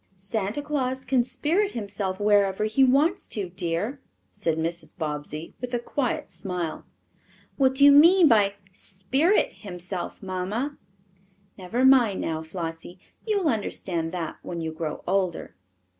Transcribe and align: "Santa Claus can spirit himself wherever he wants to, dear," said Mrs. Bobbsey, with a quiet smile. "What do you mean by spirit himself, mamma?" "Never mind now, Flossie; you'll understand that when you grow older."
"Santa 0.17 0.63
Claus 0.63 1.05
can 1.05 1.21
spirit 1.21 1.73
himself 1.73 2.19
wherever 2.19 2.63
he 2.63 2.83
wants 2.83 3.27
to, 3.27 3.49
dear," 3.49 4.01
said 4.31 4.57
Mrs. 4.57 4.97
Bobbsey, 4.97 5.53
with 5.61 5.75
a 5.75 5.79
quiet 5.79 6.27
smile. 6.31 6.85
"What 7.57 7.75
do 7.75 7.85
you 7.85 7.91
mean 7.91 8.27
by 8.27 8.55
spirit 8.73 9.53
himself, 9.61 10.23
mamma?" 10.23 10.75
"Never 11.55 11.85
mind 11.85 12.19
now, 12.19 12.41
Flossie; 12.41 12.97
you'll 13.27 13.47
understand 13.47 14.11
that 14.11 14.37
when 14.41 14.59
you 14.59 14.71
grow 14.71 15.03
older." 15.07 15.55